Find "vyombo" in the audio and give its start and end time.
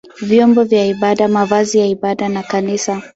0.21-0.63